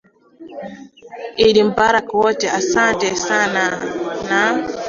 idd 1.45 1.57
mubarak 1.67 2.07
wote 2.21 2.45
asante 2.59 3.07
sana 3.25 3.63
na 4.29 4.41